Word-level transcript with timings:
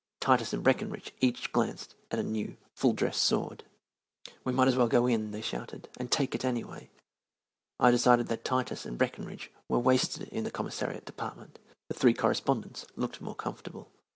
Titus 0.19 0.51
and 0.51 0.63
Breckenridge 0.63 1.13
each 1.21 1.51
glanced 1.51 1.93
at 2.09 2.17
a 2.17 2.23
new, 2.23 2.57
full 2.73 2.93
dress 2.93 3.19
sword. 3.19 3.65
"We 4.43 4.51
might 4.51 4.67
as 4.67 4.75
well 4.75 4.87
go 4.87 5.05
in," 5.05 5.29
they 5.29 5.41
shouted, 5.43 5.89
"and 5.95 6.11
take 6.11 6.33
it 6.33 6.43
anyway!" 6.43 6.89
I 7.79 7.91
decided 7.91 8.25
that 8.29 8.43
Titus 8.43 8.83
and 8.83 8.97
Breckenridge 8.97 9.51
were 9.69 9.77
wasted 9.77 10.27
in 10.29 10.43
the 10.43 10.49
Commissariat 10.49 11.05
Department. 11.05 11.59
The 11.87 11.93
three 11.93 12.15
correspondents 12.15 12.87
looked 12.95 13.21
more 13.21 13.35
comfortable. 13.35 13.91